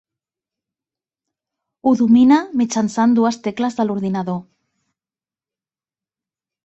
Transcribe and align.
Ho 1.85 1.93
domina 1.99 2.39
mitjançant 2.61 3.15
dues 3.19 3.39
tecles 3.49 3.79
de 3.81 3.87
l'ordinador. 3.89 4.41